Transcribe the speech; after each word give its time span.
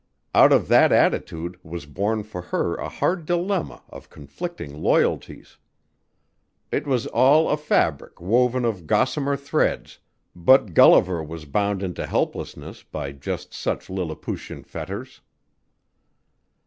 Out 0.33 0.51
of 0.51 0.67
that 0.67 0.91
attitude 0.91 1.59
was 1.61 1.85
born 1.85 2.23
for 2.23 2.41
her 2.41 2.73
a 2.77 2.89
hard 2.89 3.23
dilemma 3.27 3.83
of 3.87 4.09
conflicting 4.09 4.81
loyalties. 4.81 5.57
It 6.71 6.87
was 6.87 7.05
all 7.05 7.47
a 7.47 7.55
fabric 7.55 8.19
woven 8.19 8.65
of 8.65 8.87
gossamer 8.87 9.37
threads, 9.37 9.99
but 10.35 10.73
Gulliver 10.73 11.23
was 11.23 11.45
bound 11.45 11.83
into 11.83 12.07
helplessness 12.07 12.81
by 12.81 13.11
just 13.11 13.53
such 13.53 13.91
Lilliputian 13.91 14.63
fetters. 14.63 15.21